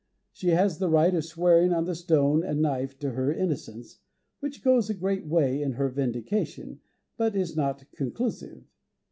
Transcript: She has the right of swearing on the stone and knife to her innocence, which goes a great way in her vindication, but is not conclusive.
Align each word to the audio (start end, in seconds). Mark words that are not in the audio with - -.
She 0.31 0.47
has 0.47 0.79
the 0.79 0.89
right 0.89 1.13
of 1.13 1.23
swearing 1.23 1.71
on 1.71 1.85
the 1.85 1.93
stone 1.93 2.43
and 2.43 2.59
knife 2.59 2.97
to 2.97 3.11
her 3.11 3.31
innocence, 3.31 3.99
which 4.39 4.63
goes 4.63 4.89
a 4.89 4.95
great 4.95 5.27
way 5.27 5.61
in 5.61 5.73
her 5.73 5.89
vindication, 5.89 6.79
but 7.17 7.35
is 7.35 7.55
not 7.55 7.85
conclusive. 7.91 8.63